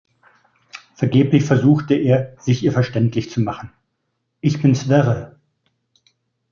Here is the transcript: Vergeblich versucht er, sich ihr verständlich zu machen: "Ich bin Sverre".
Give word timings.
Vergeblich 0.95 1.43
versucht 1.43 1.91
er, 1.91 2.35
sich 2.39 2.63
ihr 2.63 2.71
verständlich 2.71 3.29
zu 3.29 3.39
machen: 3.39 3.71
"Ich 4.41 4.59
bin 4.59 4.73
Sverre". 4.73 5.35